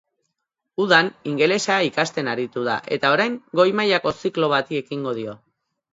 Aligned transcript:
Udan 0.85 1.09
ingelesa 1.31 1.75
ikasten 1.89 2.31
aritu 2.33 2.65
da, 2.69 2.77
eta 2.97 3.13
orain 3.17 3.35
goi-mailako 3.61 4.15
ziklo 4.23 4.51
bati 4.59 4.81
ekingo 4.85 5.19
dio. 5.21 5.41